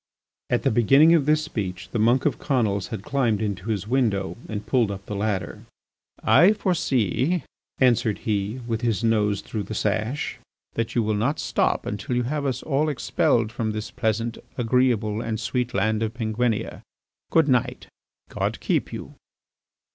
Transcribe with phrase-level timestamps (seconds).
[0.49, 4.35] At the beginning of this speech the monk of Conils had climbed into his window
[4.49, 5.65] and pulled up the ladder.
[6.23, 7.43] "I foresee,"
[7.77, 10.39] answered he, with his nose through the sash,
[10.73, 15.21] "that you will not stop until you have us all expelled from this pleasant, agreeable,
[15.21, 16.81] and sweet land of Penguinia.
[17.29, 17.85] Good night;
[18.27, 19.13] God keep you!"